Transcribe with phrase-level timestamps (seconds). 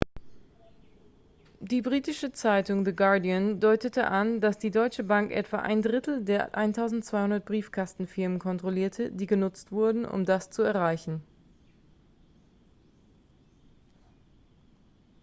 [1.69, 6.55] die britische zeitung the guardian deutete an dass die deutsche bank etwa ein drittel der
[6.55, 11.21] 1200 briefkastenfirmen kontrollierte die genutzt wurden um das zu erreichen